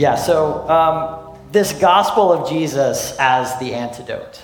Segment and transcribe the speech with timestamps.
[0.00, 4.42] Yeah, so um, this gospel of Jesus as the antidote.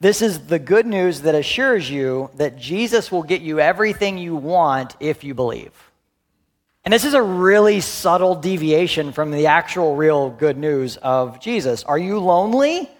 [0.00, 4.34] This is the good news that assures you that Jesus will get you everything you
[4.34, 5.70] want if you believe.
[6.84, 11.84] And this is a really subtle deviation from the actual real good news of Jesus.
[11.84, 12.90] Are you lonely?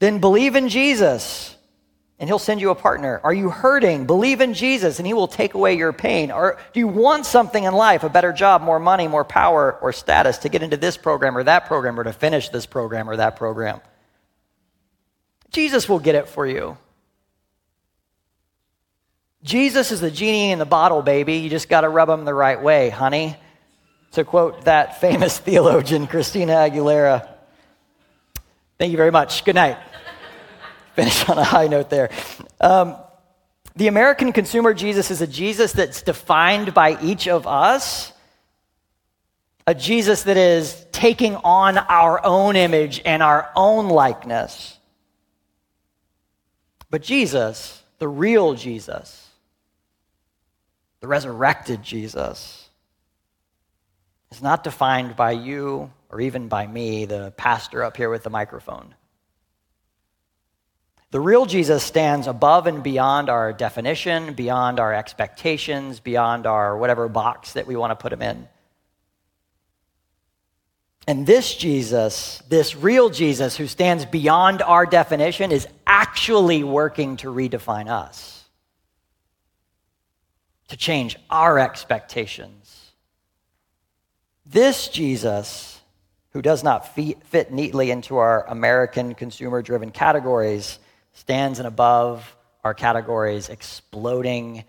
[0.00, 1.56] Then believe in Jesus
[2.22, 3.20] and he'll send you a partner.
[3.24, 4.06] Are you hurting?
[4.06, 6.30] Believe in Jesus and he will take away your pain.
[6.30, 9.92] Or do you want something in life, a better job, more money, more power, or
[9.92, 13.16] status to get into this program or that program or to finish this program or
[13.16, 13.80] that program?
[15.50, 16.78] Jesus will get it for you.
[19.42, 21.38] Jesus is the genie in the bottle, baby.
[21.38, 23.36] You just got to rub him the right way, honey.
[24.12, 27.28] To quote that famous theologian, Christina Aguilera.
[28.78, 29.44] Thank you very much.
[29.44, 29.78] Good night
[30.94, 32.10] finish on a high note there.
[32.60, 32.96] Um,
[33.76, 38.12] the American consumer Jesus is a Jesus that's defined by each of us,
[39.66, 44.78] a Jesus that is taking on our own image and our own likeness.
[46.90, 49.26] But Jesus, the real Jesus,
[51.00, 52.68] the resurrected Jesus,
[54.30, 58.30] is not defined by you or even by me, the pastor up here with the
[58.30, 58.94] microphone.
[61.12, 67.06] The real Jesus stands above and beyond our definition, beyond our expectations, beyond our whatever
[67.06, 68.48] box that we want to put him in.
[71.06, 77.28] And this Jesus, this real Jesus who stands beyond our definition, is actually working to
[77.28, 78.48] redefine us,
[80.68, 82.92] to change our expectations.
[84.46, 85.78] This Jesus,
[86.30, 90.78] who does not fit neatly into our American consumer driven categories,
[91.12, 94.64] stands and above our categories, exploding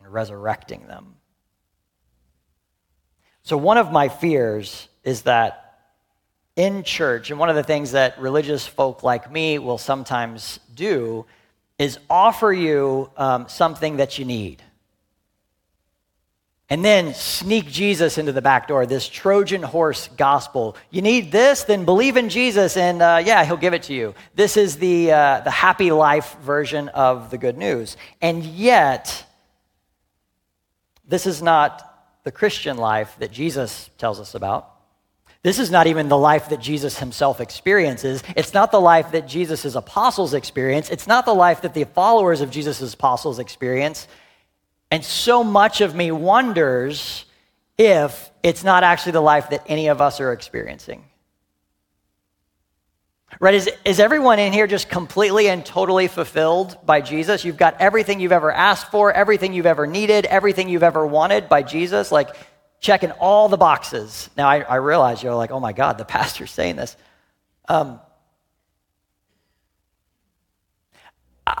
[0.00, 1.14] and resurrecting them.
[3.42, 5.58] So, one of my fears is that
[6.54, 11.24] in church, and one of the things that religious folk like me will sometimes do
[11.78, 14.62] is offer you um, something that you need
[16.72, 20.74] and then sneak Jesus into the back door, this Trojan horse gospel.
[20.90, 24.14] You need this, then believe in Jesus, and uh, yeah, he'll give it to you.
[24.34, 27.98] This is the, uh, the happy life version of the good news.
[28.22, 29.26] And yet,
[31.06, 34.70] this is not the Christian life that Jesus tells us about.
[35.42, 38.22] This is not even the life that Jesus himself experiences.
[38.34, 40.88] It's not the life that Jesus' apostles experience.
[40.88, 44.08] It's not the life that the followers of Jesus' apostles experience.
[44.92, 47.24] And so much of me wonders
[47.78, 51.02] if it's not actually the life that any of us are experiencing.
[53.40, 53.54] Right?
[53.54, 57.42] Is, is everyone in here just completely and totally fulfilled by Jesus?
[57.42, 61.48] You've got everything you've ever asked for, everything you've ever needed, everything you've ever wanted
[61.48, 62.36] by Jesus, like
[62.78, 64.28] checking all the boxes.
[64.36, 66.98] Now, I, I realize you're like, oh my God, the pastor's saying this.
[67.66, 67.98] Um,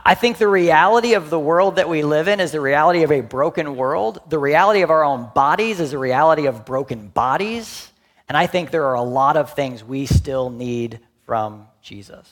[0.04, 3.12] I think the reality of the world that we live in is the reality of
[3.12, 4.20] a broken world.
[4.28, 7.90] The reality of our own bodies is the reality of broken bodies.
[8.28, 12.30] And I think there are a lot of things we still need from Jesus.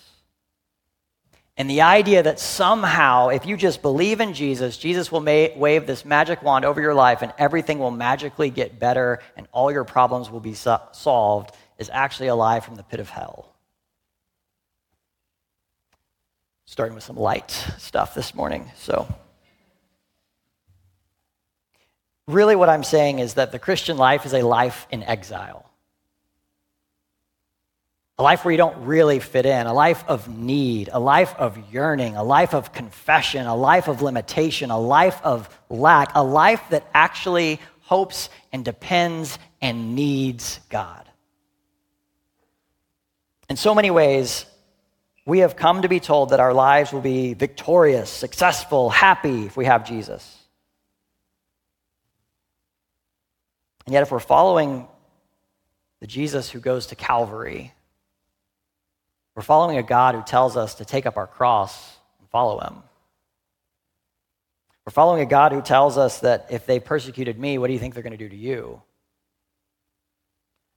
[1.56, 5.86] And the idea that somehow, if you just believe in Jesus, Jesus will ma- wave
[5.86, 9.84] this magic wand over your life and everything will magically get better and all your
[9.84, 13.49] problems will be so- solved is actually a lie from the pit of hell.
[16.70, 18.70] Starting with some light stuff this morning.
[18.76, 19.12] So,
[22.28, 25.68] really, what I'm saying is that the Christian life is a life in exile.
[28.18, 31.58] A life where you don't really fit in, a life of need, a life of
[31.72, 36.62] yearning, a life of confession, a life of limitation, a life of lack, a life
[36.70, 41.04] that actually hopes and depends and needs God.
[43.48, 44.46] In so many ways,
[45.30, 49.56] we have come to be told that our lives will be victorious, successful, happy if
[49.56, 50.36] we have Jesus.
[53.86, 54.88] And yet, if we're following
[56.00, 57.72] the Jesus who goes to Calvary,
[59.36, 62.82] we're following a God who tells us to take up our cross and follow him.
[64.84, 67.78] We're following a God who tells us that if they persecuted me, what do you
[67.78, 68.82] think they're going to do to you?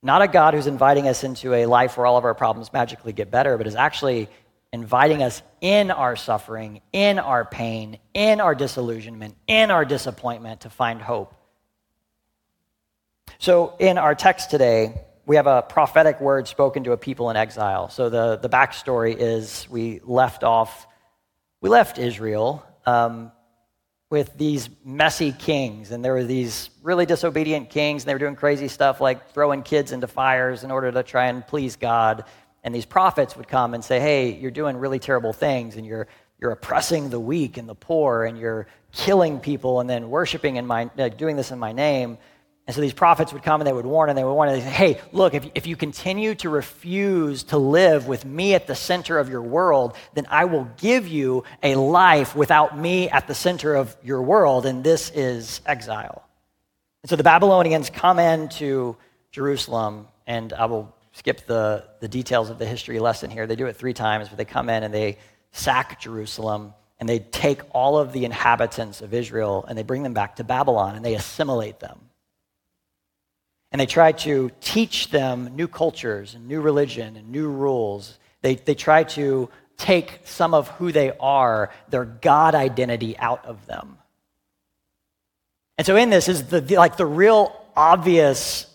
[0.03, 3.13] Not a God who's inviting us into a life where all of our problems magically
[3.13, 4.27] get better, but is actually
[4.73, 10.69] inviting us in our suffering, in our pain, in our disillusionment, in our disappointment to
[10.69, 11.33] find hope.
[13.37, 17.37] So, in our text today, we have a prophetic word spoken to a people in
[17.37, 17.89] exile.
[17.89, 20.87] So, the, the backstory is we left off,
[21.61, 22.65] we left Israel.
[22.85, 23.31] Um,
[24.13, 25.89] with these messy kings.
[25.89, 29.63] And there were these really disobedient kings, and they were doing crazy stuff like throwing
[29.63, 32.23] kids into fires in order to try and please God.
[32.63, 36.07] And these prophets would come and say, Hey, you're doing really terrible things, and you're,
[36.39, 40.65] you're oppressing the weak and the poor, and you're killing people, and then worshiping in
[40.65, 42.17] my, uh, doing this in my name.
[42.65, 44.57] And so these prophets would come and they would warn and they would warn and
[44.57, 48.67] they say, hey, look, if, if you continue to refuse to live with me at
[48.67, 53.27] the center of your world, then I will give you a life without me at
[53.27, 54.65] the center of your world.
[54.65, 56.23] And this is exile.
[57.03, 58.95] And so the Babylonians come into
[59.31, 63.47] Jerusalem, and I will skip the, the details of the history lesson here.
[63.47, 65.17] They do it three times, but they come in and they
[65.51, 70.13] sack Jerusalem and they take all of the inhabitants of Israel and they bring them
[70.13, 71.99] back to Babylon and they assimilate them
[73.73, 78.19] and they try to teach them new cultures and new religion and new rules.
[78.43, 83.65] They, they try to take some of who they are, their God identity, out of
[83.65, 83.97] them.
[85.79, 88.67] And so in this is the, the like the real obvious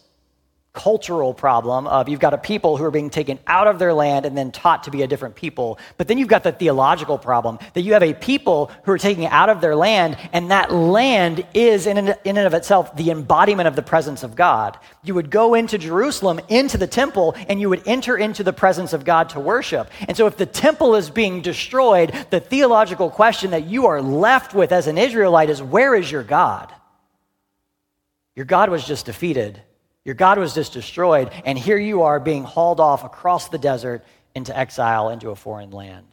[0.79, 4.25] cultural problem of you've got a people who are being taken out of their land
[4.25, 5.77] and then taught to be a different people.
[5.97, 9.25] But then you've got the theological problem that you have a people who are taken
[9.25, 13.67] out of their land, and that land is, in in and of itself, the embodiment
[13.67, 14.79] of the presence of God.
[15.03, 18.93] You would go into Jerusalem, into the temple, and you would enter into the presence
[18.93, 19.91] of God to worship.
[20.07, 24.55] And so if the temple is being destroyed, the theological question that you are left
[24.55, 26.73] with as an Israelite is where is your God?
[28.37, 29.61] Your God was just defeated
[30.09, 34.03] your God was just destroyed, and here you are being hauled off across the desert
[34.35, 36.07] into exile into a foreign land.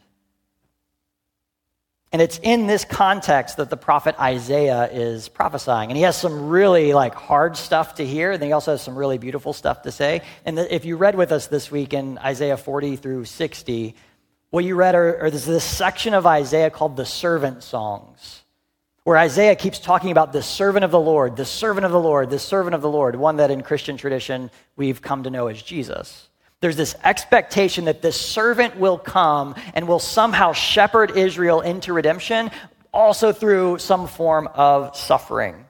[2.12, 5.92] And it's in this context that the prophet Isaiah is prophesying.
[5.92, 8.98] And he has some really like hard stuff to hear, and he also has some
[8.98, 10.24] really beautiful stuff to say.
[10.44, 13.96] And if you read with us this week in Isaiah 40 through 60,
[14.50, 18.44] what you read are, are this section of Isaiah called the servant songs
[19.06, 22.32] where Isaiah keeps talking about the servant of the Lord, the servant of the Lord,
[22.32, 25.62] the servant of the Lord, one that in Christian tradition we've come to know as
[25.62, 26.28] Jesus.
[26.60, 32.50] There's this expectation that this servant will come and will somehow shepherd Israel into redemption,
[32.92, 35.66] also through some form of suffering.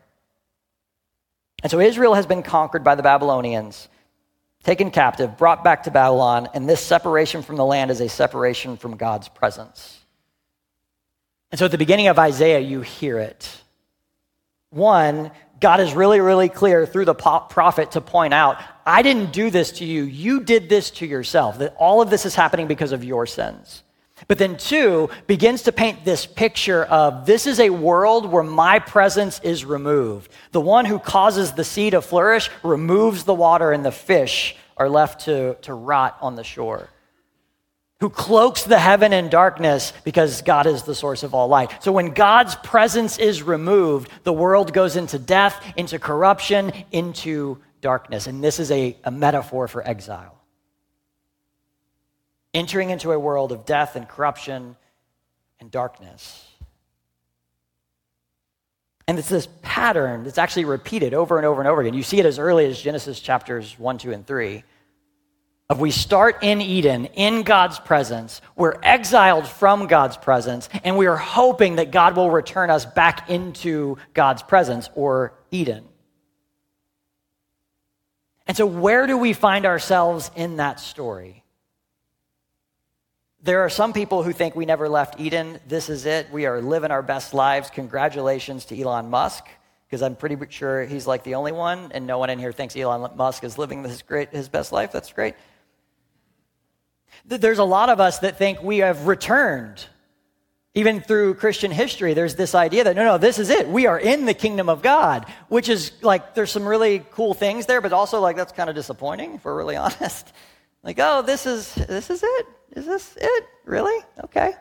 [1.62, 3.90] And so Israel has been conquered by the Babylonians,
[4.64, 8.78] taken captive, brought back to Babylon, and this separation from the land is a separation
[8.78, 9.95] from God's presence.
[11.56, 13.50] And so at the beginning of Isaiah, you hear it.
[14.72, 15.32] One,
[15.62, 19.72] God is really, really clear through the prophet to point out, I didn't do this
[19.78, 20.04] to you.
[20.04, 21.60] You did this to yourself.
[21.60, 23.84] That all of this is happening because of your sins.
[24.28, 28.80] But then, two, begins to paint this picture of this is a world where my
[28.80, 30.30] presence is removed.
[30.52, 34.90] The one who causes the sea to flourish removes the water, and the fish are
[34.90, 36.90] left to, to rot on the shore
[38.06, 41.82] who cloaks the heaven in darkness because God is the source of all light.
[41.82, 48.28] So when God's presence is removed, the world goes into death, into corruption, into darkness.
[48.28, 50.40] And this is a, a metaphor for exile.
[52.54, 54.76] Entering into a world of death and corruption
[55.60, 56.48] and darkness.
[59.08, 61.96] And it's this pattern that's actually repeated over and over and over again.
[61.96, 64.64] You see it as early as Genesis chapters 1, 2, and 3
[65.68, 68.42] of we start in Eden, in God's presence.
[68.56, 73.30] We're exiled from God's presence, and we are hoping that God will return us back
[73.30, 75.86] into God's presence or Eden.
[78.48, 81.44] And so, where do we find ourselves in that story?
[83.42, 85.60] There are some people who think we never left Eden.
[85.68, 86.32] This is it.
[86.32, 87.72] We are living our best lives.
[87.72, 89.46] Congratulations to Elon Musk,
[89.88, 92.76] because I'm pretty sure he's like the only one, and no one in here thinks
[92.76, 94.92] Elon Musk is living his, great, his best life.
[94.92, 95.34] That's great.
[97.28, 99.86] There's a lot of us that think we have returned.
[100.78, 103.68] Even through Christian history, there's this idea that no, no, this is it.
[103.68, 107.66] We are in the kingdom of God, which is like, there's some really cool things
[107.66, 110.34] there, but also like, that's kind of disappointing, if we're really honest.
[110.84, 112.46] Like, oh, this is this is it?
[112.76, 113.46] Is this it?
[113.64, 114.04] Really?
[114.24, 114.54] Okay.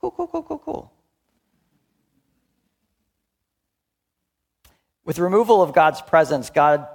[0.00, 0.92] Cool, cool, cool, cool, cool.
[5.04, 6.86] With removal of God's presence, God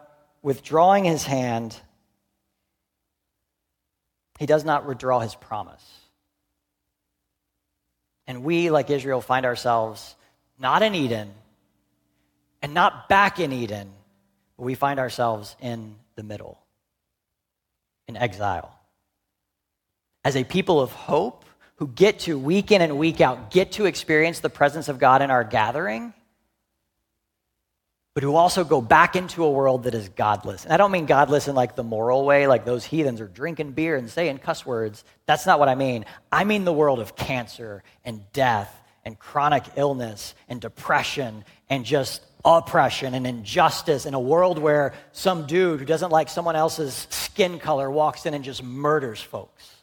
[0.43, 1.75] withdrawing his hand,
[4.43, 5.81] he does not withdraw his promise.
[8.27, 10.17] And we, like Israel, find ourselves
[10.59, 11.31] not in Eden
[12.61, 13.89] and not back in Eden,
[14.57, 16.59] but we find ourselves in the middle,
[18.09, 18.77] in exile.
[20.25, 21.45] As a people of hope
[21.77, 25.21] who get to, week in and week out, get to experience the presence of God
[25.21, 26.13] in our gathering
[28.13, 30.65] but who also go back into a world that is godless.
[30.65, 33.71] And I don't mean godless in like the moral way, like those heathens are drinking
[33.71, 35.03] beer and saying cuss words.
[35.25, 36.05] That's not what I mean.
[36.31, 42.21] I mean the world of cancer and death and chronic illness and depression and just
[42.45, 47.57] oppression and injustice in a world where some dude who doesn't like someone else's skin
[47.57, 49.82] color walks in and just murders folks.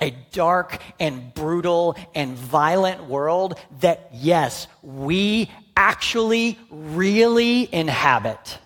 [0.00, 8.58] A dark and brutal and violent world that, yes, we actually really inhabit.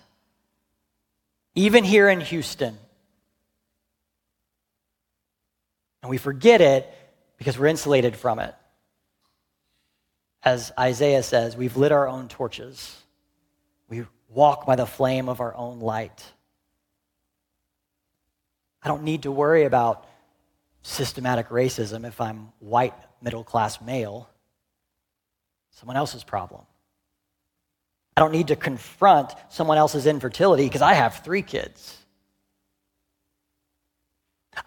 [1.55, 2.77] Even here in Houston.
[6.01, 6.91] And we forget it
[7.37, 8.53] because we're insulated from it.
[10.43, 12.95] As Isaiah says, we've lit our own torches.
[13.87, 16.23] We walk by the flame of our own light.
[18.81, 20.05] I don't need to worry about
[20.83, 24.29] systematic racism if I'm white, middle class male.
[25.71, 26.61] Someone else's problem.
[28.15, 31.97] I don't need to confront someone else's infertility because I have three kids.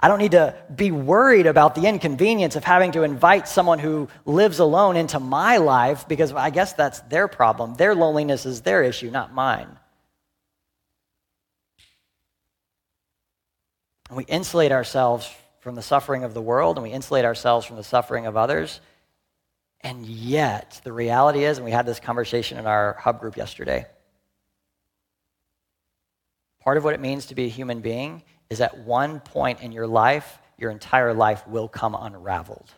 [0.01, 4.09] I don't need to be worried about the inconvenience of having to invite someone who
[4.25, 7.77] lives alone into my life because I guess that's their problem.
[7.77, 9.69] Their loneliness is their issue, not mine.
[14.09, 15.33] And we insulate ourselves
[15.67, 18.81] from the suffering of the world and we insulate ourselves from the suffering of others.
[19.81, 23.85] And yet, the reality is, and we had this conversation in our hub group yesterday,
[26.61, 29.73] part of what it means to be a human being is at one point in
[29.73, 32.71] your life, your entire life will come unraveled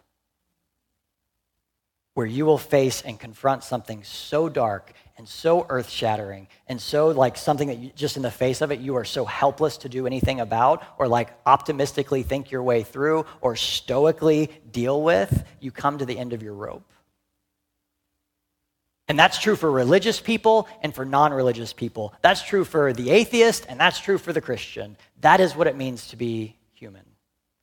[2.14, 7.09] where you will face and confront something so dark and so earth shattering and so
[7.09, 9.89] like something that you, just in the face of it you are so helpless to
[9.89, 15.71] do anything about or like optimistically think your way through or stoically deal with, you
[15.71, 16.85] come to the end of your rope.
[19.09, 22.13] And that's true for religious people and for non religious people.
[22.21, 24.97] That's true for the atheist and that's true for the Christian.
[25.23, 27.05] That is what it means to be human,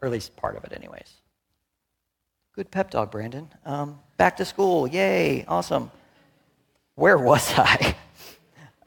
[0.01, 1.09] or at least part of it, anyways.
[2.55, 3.47] Good pep talk, Brandon.
[3.63, 4.87] Um, back to school.
[4.87, 5.45] Yay.
[5.47, 5.91] Awesome.
[6.95, 7.95] Where was I?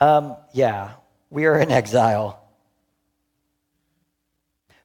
[0.00, 0.93] Um, yeah,
[1.31, 2.43] we are in exile.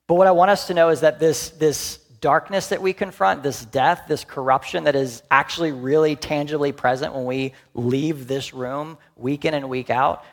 [0.08, 3.44] But what I want us to know is that this, this darkness that we confront,
[3.44, 8.98] this death, this corruption that is actually really tangibly present when we leave this room
[9.16, 10.24] week in and week out,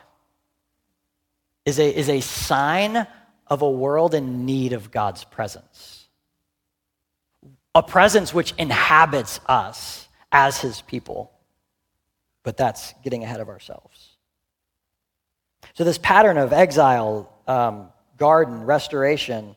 [1.65, 3.05] is a, is a sign
[3.47, 6.01] of a world in need of God's presence
[7.73, 11.31] a presence which inhabits us as his people.
[12.43, 14.09] But that's getting ahead of ourselves.
[15.73, 19.55] So, this pattern of exile, um, garden, restoration,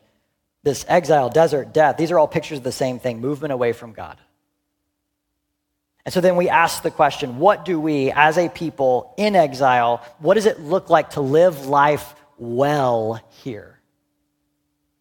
[0.63, 3.93] this exile, desert, death, these are all pictures of the same thing movement away from
[3.93, 4.17] God.
[6.05, 10.05] And so then we ask the question what do we, as a people in exile,
[10.19, 13.74] what does it look like to live life well here?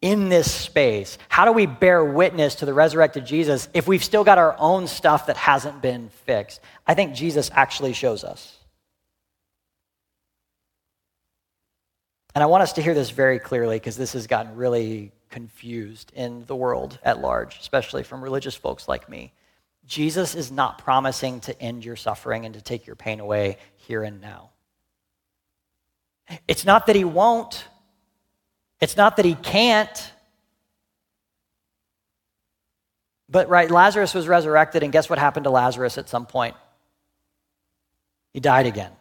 [0.04, 1.16] In this space?
[1.30, 4.87] How do we bear witness to the resurrected Jesus if we've still got our own
[4.87, 6.61] stuff that hasn't been fixed?
[6.87, 8.58] I think Jesus actually shows us.
[12.34, 16.12] And I want us to hear this very clearly because this has gotten really confused
[16.14, 19.32] in the world at large, especially from religious folks like me.
[19.87, 24.02] Jesus is not promising to end your suffering and to take your pain away here
[24.02, 24.50] and now.
[26.46, 27.64] It's not that he won't.
[28.81, 30.12] It's not that he can't.
[33.28, 36.54] But, right, Lazarus was resurrected, and guess what happened to Lazarus at some point?
[38.33, 38.93] He died again.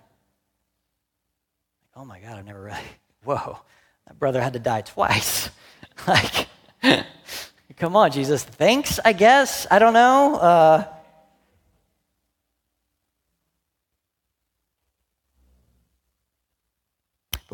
[1.95, 2.77] Oh my God, I've never really,
[3.23, 3.59] whoa,
[4.07, 5.49] that brother had to die twice.
[6.07, 6.47] like,
[7.77, 9.67] come on, Jesus, thanks, I guess.
[9.69, 10.35] I don't know.
[10.35, 10.87] Uh,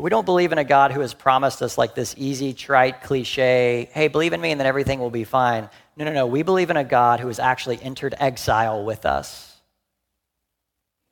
[0.00, 3.02] But we don't believe in a God who has promised us like this easy, trite,
[3.02, 5.68] cliche, hey, believe in me and then everything will be fine.
[5.94, 6.26] No, no, no.
[6.26, 9.60] We believe in a God who has actually entered exile with us,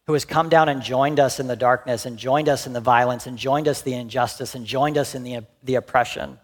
[0.06, 2.80] who has come down and joined us in the darkness and joined us in the
[2.80, 6.38] violence and joined us the injustice and joined us in the, the oppression.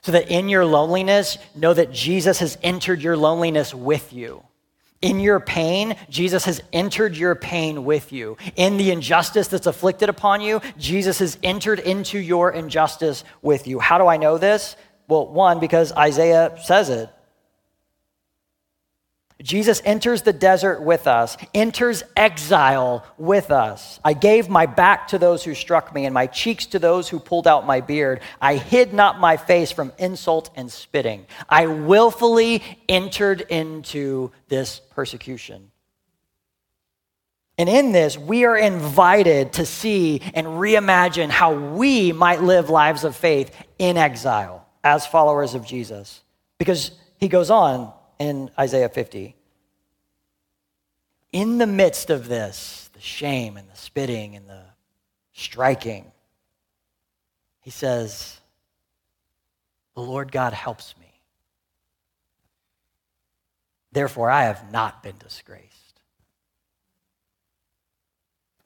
[0.00, 4.42] So that in your loneliness, know that Jesus has entered your loneliness with you.
[5.04, 8.38] In your pain, Jesus has entered your pain with you.
[8.56, 13.80] In the injustice that's afflicted upon you, Jesus has entered into your injustice with you.
[13.80, 14.76] How do I know this?
[15.06, 17.10] Well, one, because Isaiah says it.
[19.44, 24.00] Jesus enters the desert with us, enters exile with us.
[24.02, 27.20] I gave my back to those who struck me and my cheeks to those who
[27.20, 28.20] pulled out my beard.
[28.40, 31.26] I hid not my face from insult and spitting.
[31.46, 35.70] I willfully entered into this persecution.
[37.58, 43.04] And in this, we are invited to see and reimagine how we might live lives
[43.04, 46.22] of faith in exile as followers of Jesus.
[46.56, 47.92] Because he goes on
[48.24, 49.36] in Isaiah 50.
[51.32, 54.62] In the midst of this, the shame and the spitting and the
[55.32, 56.10] striking,
[57.60, 58.40] he says,
[59.94, 61.20] The Lord God helps me.
[63.92, 66.00] Therefore, I have not been disgraced.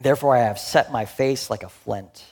[0.00, 2.24] Therefore, I have set my face like a flint,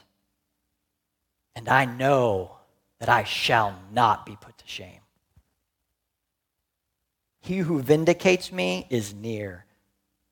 [1.54, 2.52] and I know
[3.00, 5.00] that I shall not be put to shame.
[7.46, 9.66] He who vindicates me is near.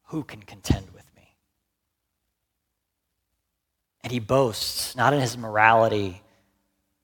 [0.06, 1.36] Who can contend with me?
[4.02, 6.22] And he boasts not in his morality,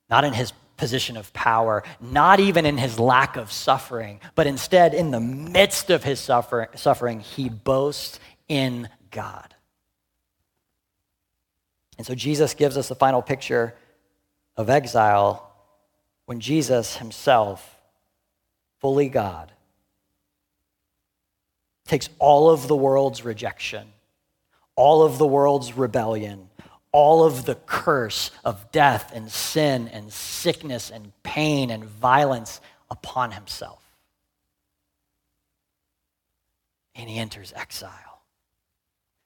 [0.09, 4.95] not in his position of power, not even in his lack of suffering, but instead,
[4.95, 9.55] in the midst of his suffer- suffering, he boasts in God.
[11.99, 13.77] And so Jesus gives us the final picture
[14.57, 15.53] of exile
[16.27, 17.77] when Jesus himself,
[18.81, 19.53] fully God,
[21.91, 23.85] takes all of the world's rejection,
[24.77, 26.49] all of the world's rebellion,
[26.93, 32.61] all of the curse of death and sin and sickness and pain and violence
[32.93, 33.83] upon himself.
[36.95, 38.23] And he enters exile,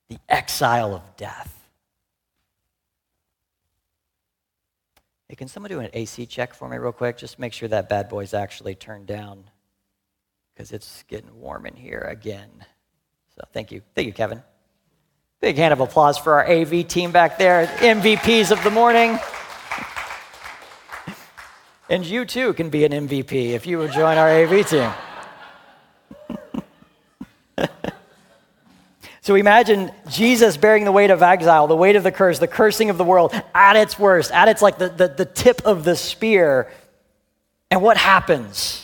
[0.09, 1.68] the exile of death.
[5.29, 7.18] Hey, can someone do an AC check for me, real quick?
[7.18, 9.44] Just make sure that bad boy's actually turned down
[10.55, 12.51] because it's getting warm in here again.
[13.35, 13.83] So thank you.
[13.95, 14.43] Thank you, Kevin.
[15.40, 19.19] Big hand of applause for our AV team back there, MVPs of the morning.
[21.90, 24.90] And you too can be an MVP if you would join our AV team.
[29.21, 32.88] so imagine Jesus bearing the weight of exile, the weight of the curse, the cursing
[32.88, 35.95] of the world at its worst, at its like the, the, the tip of the
[35.95, 36.71] spear.
[37.71, 38.84] And what happens?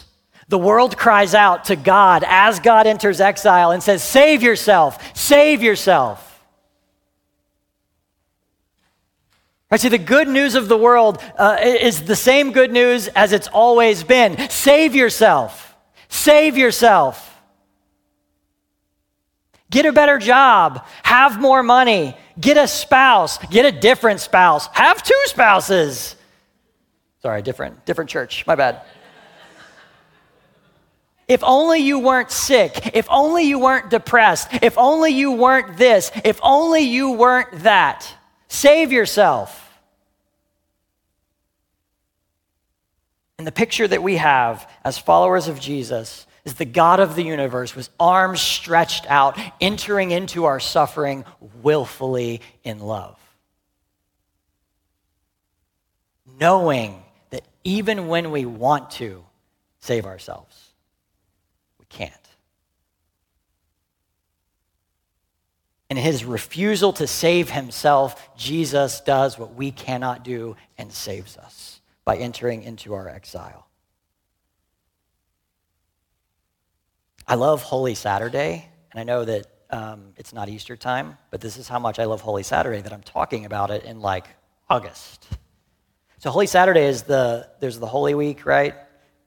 [0.50, 5.62] The world cries out to God as God enters exile and says, Save yourself, save
[5.62, 6.26] yourself.
[9.70, 13.32] Right, see, the good news of the world uh, is the same good news as
[13.32, 14.50] it's always been.
[14.50, 15.76] Save yourself.
[16.08, 17.28] Save yourself.
[19.70, 20.84] Get a better job.
[21.04, 22.16] Have more money.
[22.40, 23.38] Get a spouse.
[23.46, 24.66] Get a different spouse.
[24.72, 26.16] Have two spouses.
[27.22, 28.44] Sorry, different, different church.
[28.48, 28.82] My bad.
[31.30, 32.90] If only you weren't sick.
[32.92, 34.48] If only you weren't depressed.
[34.62, 36.10] If only you weren't this.
[36.24, 38.12] If only you weren't that.
[38.48, 39.80] Save yourself.
[43.38, 47.22] And the picture that we have as followers of Jesus is the God of the
[47.22, 51.24] universe with arms stretched out, entering into our suffering
[51.62, 53.20] willfully in love.
[56.40, 59.24] Knowing that even when we want to
[59.78, 60.69] save ourselves,
[61.90, 62.14] can't.
[65.90, 71.80] In his refusal to save himself, Jesus does what we cannot do and saves us
[72.04, 73.66] by entering into our exile.
[77.26, 81.56] I love Holy Saturday, and I know that um, it's not Easter time, but this
[81.56, 84.26] is how much I love Holy Saturday that I'm talking about it in like
[84.68, 85.26] August.
[86.18, 88.74] So Holy Saturday is the there's the Holy Week, right?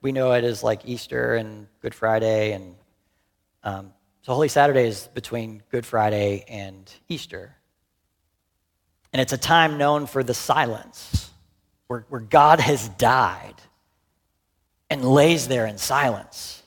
[0.03, 2.51] We know it as like Easter and Good Friday.
[2.51, 2.75] And
[3.63, 7.55] um, so Holy Saturday is between Good Friday and Easter.
[9.13, 11.31] And it's a time known for the silence,
[11.87, 13.55] where, where God has died
[14.89, 16.61] and lays there in silence.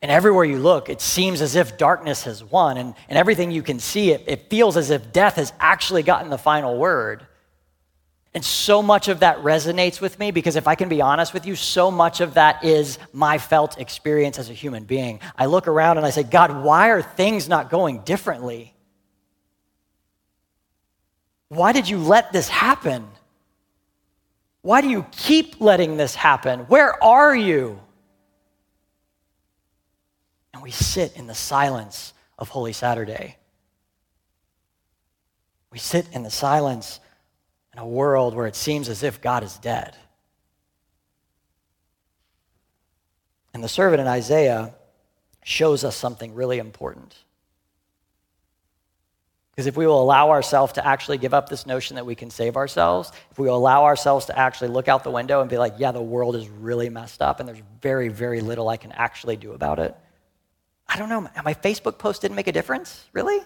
[0.00, 2.76] And everywhere you look, it seems as if darkness has won.
[2.76, 6.30] And, and everything you can see, it, it feels as if death has actually gotten
[6.30, 7.26] the final word.
[8.32, 11.46] And so much of that resonates with me because if I can be honest with
[11.46, 15.18] you, so much of that is my felt experience as a human being.
[15.36, 18.72] I look around and I say, God, why are things not going differently?
[21.48, 23.08] Why did you let this happen?
[24.62, 26.60] Why do you keep letting this happen?
[26.60, 27.80] Where are you?
[30.54, 33.36] And we sit in the silence of Holy Saturday.
[35.72, 37.00] We sit in the silence
[37.72, 39.96] in a world where it seems as if God is dead.
[43.52, 44.74] And the servant in Isaiah
[45.44, 47.16] shows us something really important.
[49.50, 52.30] Because if we will allow ourselves to actually give up this notion that we can
[52.30, 55.58] save ourselves, if we will allow ourselves to actually look out the window and be
[55.58, 58.92] like, yeah, the world is really messed up and there's very, very little I can
[58.92, 59.94] actually do about it.
[60.88, 61.28] I don't know.
[61.44, 63.04] My Facebook post didn't make a difference?
[63.12, 63.44] Really?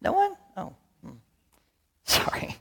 [0.00, 0.34] No one?
[0.56, 1.12] Oh, hmm.
[2.04, 2.56] sorry.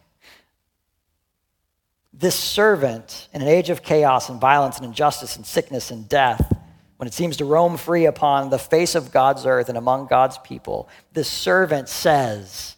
[2.20, 6.52] This servant, in an age of chaos and violence and injustice and sickness and death,
[6.96, 10.40] when it seems to roam free upon the face of God's earth and among God's
[10.40, 12.76] people, this servant says,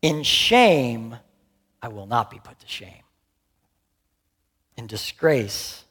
[0.00, 1.16] In shame,
[1.82, 3.02] I will not be put to shame.
[4.76, 5.82] In disgrace,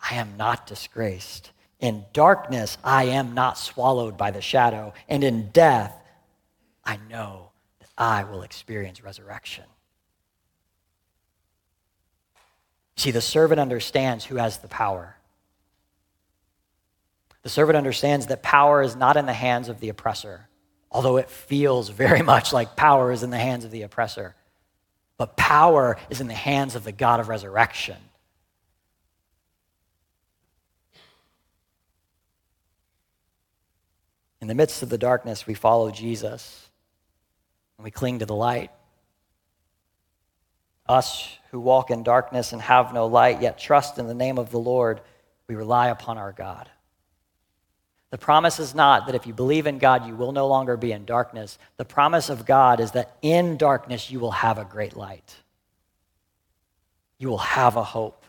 [0.00, 1.50] I am not disgraced.
[1.80, 4.94] In darkness, I am not swallowed by the shadow.
[5.06, 5.94] And in death,
[6.82, 7.50] I know
[7.80, 9.64] that I will experience resurrection.
[12.96, 15.16] See, the servant understands who has the power.
[17.42, 20.48] The servant understands that power is not in the hands of the oppressor,
[20.90, 24.34] although it feels very much like power is in the hands of the oppressor.
[25.18, 27.96] But power is in the hands of the God of resurrection.
[34.40, 36.68] In the midst of the darkness, we follow Jesus
[37.78, 38.70] and we cling to the light.
[40.88, 44.50] Us who walk in darkness and have no light, yet trust in the name of
[44.50, 45.00] the Lord,
[45.48, 46.68] we rely upon our God.
[48.10, 50.92] The promise is not that if you believe in God, you will no longer be
[50.92, 51.58] in darkness.
[51.76, 55.34] The promise of God is that in darkness, you will have a great light.
[57.18, 58.22] You will have a hope.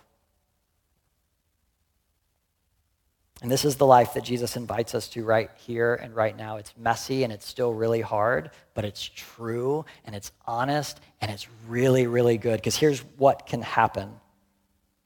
[3.42, 6.58] And this is the life that Jesus invites us to right here and right now.
[6.58, 11.48] It's messy and it's still really hard, but it's true and it's honest and it's
[11.68, 12.56] really, really good.
[12.56, 14.12] Because here's what can happen.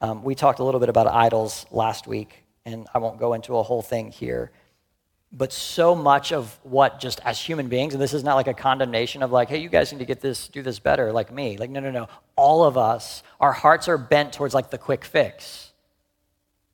[0.00, 3.56] Um, we talked a little bit about idols last week, and I won't go into
[3.56, 4.50] a whole thing here.
[5.30, 8.54] But so much of what just as human beings, and this is not like a
[8.54, 11.56] condemnation of like, hey, you guys need to get this, do this better, like me.
[11.56, 12.08] Like, no, no, no.
[12.34, 15.71] All of us, our hearts are bent towards like the quick fix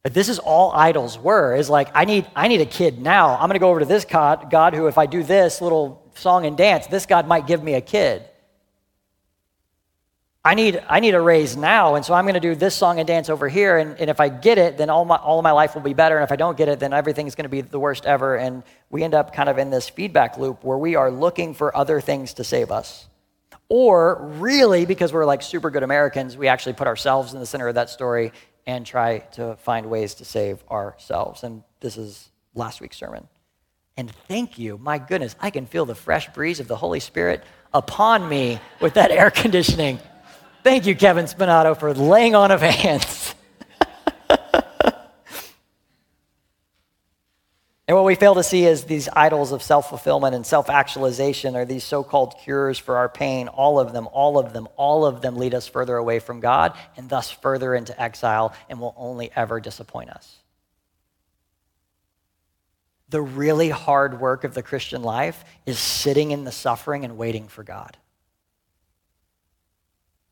[0.09, 3.35] but this is all idols were is like I need I need a kid now.
[3.35, 6.11] I'm going to go over to this God, God who if I do this little
[6.14, 8.23] song and dance, this God might give me a kid.
[10.42, 12.99] I need I need a raise now, and so I'm going to do this song
[12.99, 15.42] and dance over here, and, and if I get it, then all my all of
[15.42, 17.51] my life will be better, and if I don't get it, then everything's going to
[17.51, 20.79] be the worst ever, and we end up kind of in this feedback loop where
[20.79, 23.07] we are looking for other things to save us.
[23.68, 27.68] Or really, because we're like super good Americans, we actually put ourselves in the center
[27.68, 28.33] of that story
[28.68, 31.42] and try to find ways to save ourselves.
[31.42, 33.26] And this is last week's sermon.
[33.96, 37.42] And thank you, my goodness, I can feel the fresh breeze of the Holy Spirit
[37.72, 39.98] upon me with that air conditioning.
[40.62, 43.35] Thank you, Kevin Spinato, for laying on of hands.
[47.88, 51.57] And what we fail to see is these idols of self fulfillment and self actualization
[51.57, 53.48] are these so called cures for our pain.
[53.48, 56.74] All of them, all of them, all of them lead us further away from God
[56.98, 60.37] and thus further into exile and will only ever disappoint us.
[63.09, 67.48] The really hard work of the Christian life is sitting in the suffering and waiting
[67.48, 67.96] for God.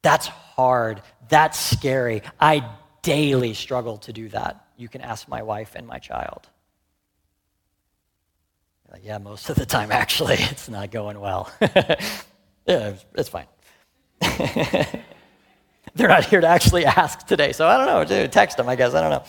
[0.02, 1.00] That's hard.
[1.30, 2.20] That's scary.
[2.38, 2.68] I
[3.00, 4.66] daily struggle to do that.
[4.76, 6.46] You can ask my wife and my child.
[9.02, 11.52] Yeah, most of the time, actually, it's not going well.
[12.66, 13.46] yeah, it's fine.
[15.94, 18.04] They're not here to actually ask today, so I don't know.
[18.04, 18.94] Dude, text them, I guess.
[18.94, 19.24] I don't know.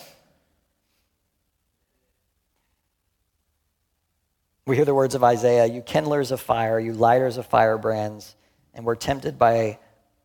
[4.66, 8.36] We hear the words of Isaiah You kindlers of fire, you lighters of firebrands,
[8.74, 9.78] and we're tempted by,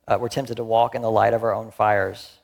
[0.07, 2.39] uh, we're tempted to walk in the light of our own fires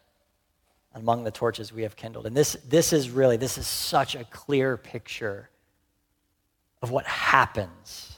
[0.95, 2.25] among the torches we have kindled.
[2.25, 5.49] And this, this is really, this is such a clear picture
[6.81, 8.17] of what happens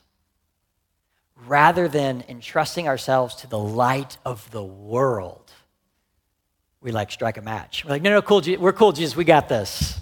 [1.47, 5.51] rather than entrusting ourselves to the light of the world.
[6.81, 7.83] We like strike a match.
[7.83, 9.99] We're like, no, no, cool, we're cool, Jesus, we got this.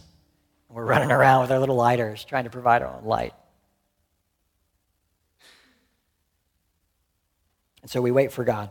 [0.68, 3.34] And we're running around with our little lighters trying to provide our own light.
[7.82, 8.70] And so we wait for God.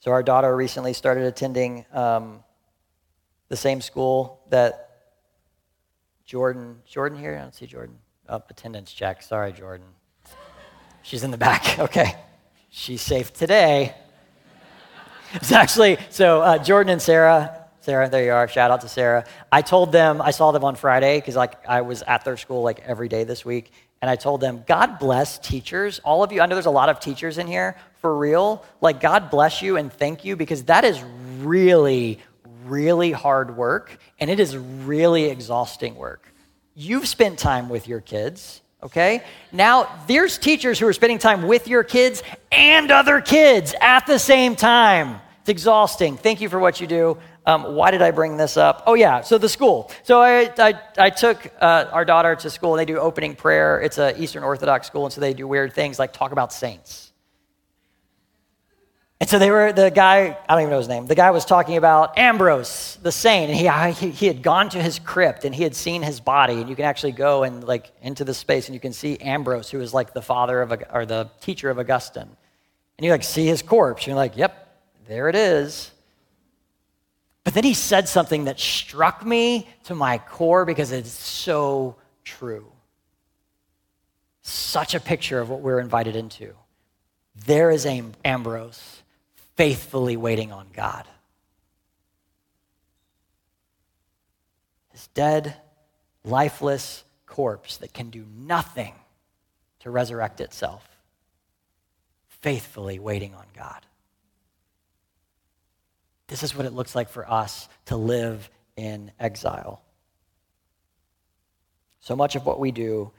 [0.00, 2.44] So our daughter recently started attending um,
[3.48, 4.84] the same school that
[6.24, 7.36] Jordan, Jordan here?
[7.36, 7.98] I don't see Jordan.
[8.28, 9.22] Oh, attendance check.
[9.22, 9.86] Sorry, Jordan.
[11.02, 11.78] She's in the back.
[11.84, 12.14] Okay.
[12.70, 13.94] She's safe today.
[15.34, 18.48] It's actually, so uh, Jordan and Sarah, Sarah, there you are.
[18.48, 19.24] Shout out to Sarah.
[19.52, 22.62] I told them, I saw them on Friday because like I was at their school
[22.62, 23.70] like every day this week.
[24.00, 26.00] And I told them, God bless teachers.
[26.00, 28.64] All of you, I know there's a lot of teachers in here for real.
[28.80, 31.02] Like, God bless you and thank you because that is
[31.40, 32.18] really,
[32.64, 36.33] really hard work and it is really exhausting work.
[36.76, 39.22] You've spent time with your kids, okay?
[39.52, 44.18] Now, there's teachers who are spending time with your kids and other kids at the
[44.18, 45.20] same time.
[45.40, 46.16] It's exhausting.
[46.16, 47.18] Thank you for what you do.
[47.46, 48.82] Um, why did I bring this up?
[48.88, 49.92] Oh, yeah, so the school.
[50.02, 53.80] So I, I, I took uh, our daughter to school, and they do opening prayer.
[53.80, 57.12] It's an Eastern Orthodox school, and so they do weird things like talk about saints.
[59.24, 61.46] And so they were, the guy, I don't even know his name, the guy was
[61.46, 65.62] talking about Ambrose, the saint, and he, he, had gone to his crypt and he
[65.62, 68.74] had seen his body, and you can actually go and like into the space and
[68.74, 72.28] you can see Ambrose, who was like the father of, or the teacher of Augustine.
[72.98, 75.90] And you like see his corpse, you're like, yep, there it is.
[77.44, 82.70] But then he said something that struck me to my core because it's so true.
[84.42, 86.52] Such a picture of what we're invited into.
[87.46, 87.86] There is
[88.22, 89.00] Ambrose
[89.56, 91.06] faithfully waiting on God.
[94.90, 95.56] His dead,
[96.24, 98.94] lifeless corpse that can do nothing
[99.80, 100.88] to resurrect itself,
[102.28, 103.84] faithfully waiting on God.
[106.28, 109.82] This is what it looks like for us to live in exile.
[112.00, 113.12] So much of what we do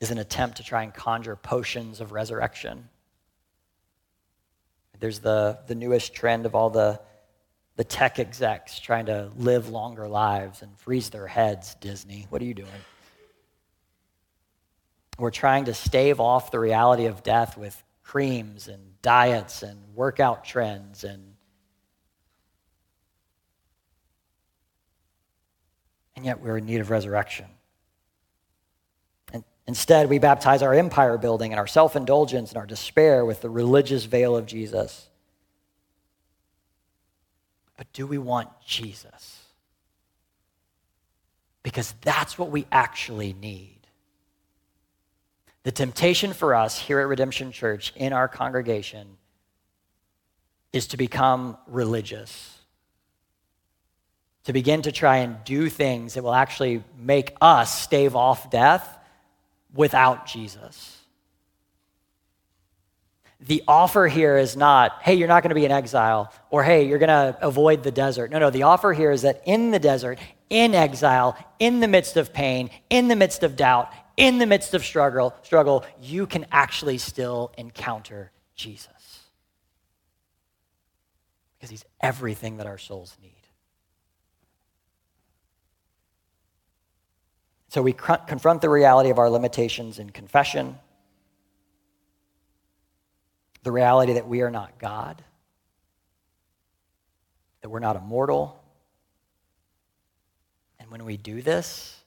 [0.00, 2.88] is an attempt to try and conjure potions of resurrection.
[5.00, 7.00] There's the, the newest trend of all the,
[7.76, 12.26] the tech execs trying to live longer lives and freeze their heads, Disney.
[12.30, 12.68] What are you doing?
[15.18, 20.44] We're trying to stave off the reality of death with creams and diets and workout
[20.44, 21.34] trends and
[26.16, 27.46] and yet we're in need of resurrection.
[29.68, 33.50] Instead, we baptize our empire building and our self indulgence and our despair with the
[33.50, 35.06] religious veil of Jesus.
[37.76, 39.44] But do we want Jesus?
[41.62, 43.76] Because that's what we actually need.
[45.64, 49.18] The temptation for us here at Redemption Church in our congregation
[50.72, 52.56] is to become religious,
[54.44, 58.94] to begin to try and do things that will actually make us stave off death
[59.72, 60.96] without Jesus.
[63.40, 66.88] The offer here is not, hey, you're not going to be in exile, or hey,
[66.88, 68.32] you're going to avoid the desert.
[68.32, 70.18] No, no, the offer here is that in the desert,
[70.50, 74.74] in exile, in the midst of pain, in the midst of doubt, in the midst
[74.74, 79.22] of struggle, struggle, you can actually still encounter Jesus.
[81.56, 83.37] Because he's everything that our souls need.
[87.68, 90.78] So we confront the reality of our limitations in confession,
[93.62, 95.22] the reality that we are not God,
[97.60, 98.58] that we're not immortal.
[100.80, 102.00] And when we do this,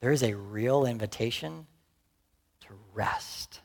[0.00, 1.66] there is a real invitation
[2.60, 3.60] to rest,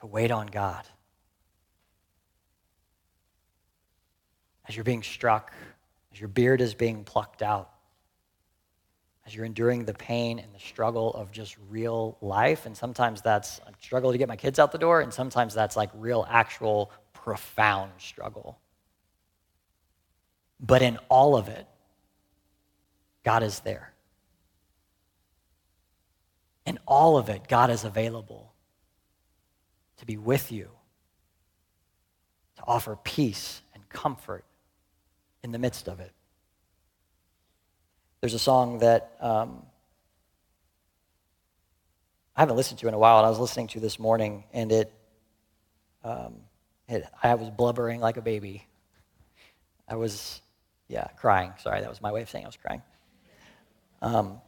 [0.00, 0.86] to wait on God.
[4.66, 5.52] As you're being struck,
[6.14, 7.70] as your beard is being plucked out,
[9.26, 12.66] as you're enduring the pain and the struggle of just real life.
[12.66, 15.76] And sometimes that's a struggle to get my kids out the door, and sometimes that's
[15.76, 18.58] like real, actual, profound struggle.
[20.60, 21.66] But in all of it,
[23.24, 23.92] God is there.
[26.64, 28.52] In all of it, God is available
[29.96, 30.70] to be with you,
[32.56, 34.44] to offer peace and comfort
[35.44, 36.10] in the midst of it.
[38.20, 39.62] There's a song that um,
[42.34, 44.72] I haven't listened to in a while, and I was listening to this morning, and
[44.72, 44.92] it,
[46.02, 46.36] um,
[46.88, 48.66] it, I was blubbering like a baby.
[49.86, 50.40] I was,
[50.88, 51.52] yeah, crying.
[51.58, 52.82] Sorry, that was my way of saying I was crying.
[54.00, 54.40] Um,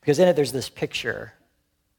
[0.00, 1.32] because in it, there's this picture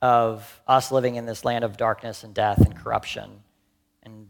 [0.02, 3.30] of us living in this land of darkness and death and corruption
[4.04, 4.28] and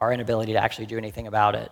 [0.00, 1.70] our inability to actually do anything about it.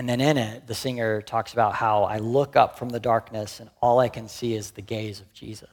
[0.00, 3.60] And then in it, the singer talks about how I look up from the darkness
[3.60, 5.68] and all I can see is the gaze of Jesus.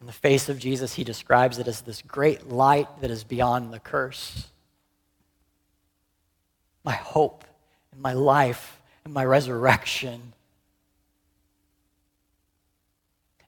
[0.00, 3.74] In the face of Jesus, he describes it as this great light that is beyond
[3.74, 4.46] the curse.
[6.82, 7.44] My hope
[7.92, 10.32] and my life and my resurrection.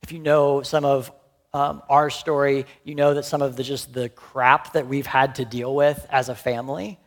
[0.02, 1.10] If you know some of
[1.56, 5.36] um, our story, you know that some of the just the crap that we've had
[5.36, 6.98] to deal with as a family,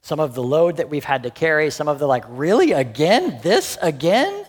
[0.00, 3.38] some of the load that we've had to carry, some of the like, really again,
[3.44, 4.44] this again?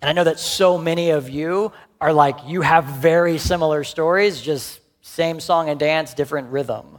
[0.00, 4.40] And I know that so many of you are like, you have very similar stories,
[4.40, 6.98] just same song and dance, different rhythm.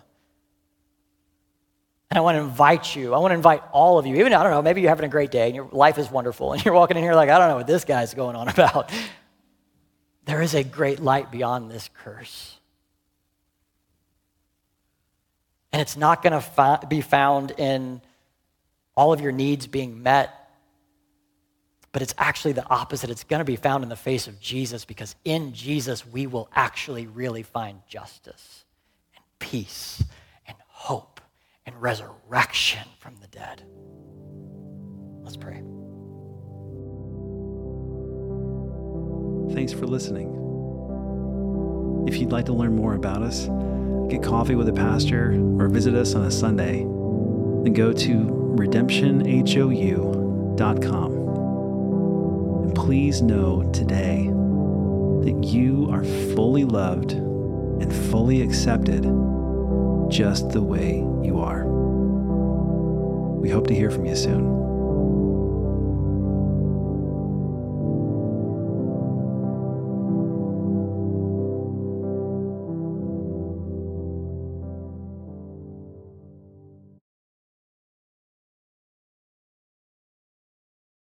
[2.11, 4.43] And I want to invite you, I want to invite all of you, even, I
[4.43, 6.75] don't know, maybe you're having a great day and your life is wonderful, and you're
[6.75, 8.91] walking in here like, I don't know what this guy's going on about.
[10.29, 12.57] There is a great light beyond this curse.
[15.73, 18.01] And it's not going to fi- be found in
[18.95, 20.39] all of your needs being met
[21.91, 23.09] but it's actually the opposite.
[23.09, 26.49] It's going to be found in the face of Jesus because in Jesus we will
[26.53, 28.65] actually really find justice
[29.15, 30.03] and peace
[30.47, 31.19] and hope
[31.65, 33.63] and resurrection from the dead.
[35.23, 35.63] Let's pray.
[39.53, 40.35] Thanks for listening.
[42.07, 43.47] If you'd like to learn more about us,
[44.09, 48.13] get coffee with a pastor, or visit us on a Sunday, then go to
[48.55, 51.13] redemptionhou.com
[52.63, 56.03] And please know today that you are
[56.35, 59.03] fully loved and fully accepted
[60.09, 61.65] just the way you are.
[63.39, 64.58] We hope to hear from you soon.